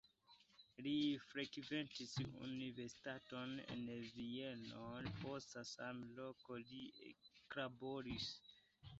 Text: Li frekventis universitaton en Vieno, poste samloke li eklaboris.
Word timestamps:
Li 0.85 0.91
frekventis 1.31 2.13
universitaton 2.45 3.53
en 3.75 3.83
Vieno, 4.15 4.87
poste 5.19 5.63
samloke 5.73 6.57
li 6.71 6.81
eklaboris. 7.11 8.31